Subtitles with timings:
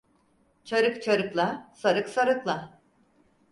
[0.63, 2.81] Çarık çarıkla, sarık sarıkla.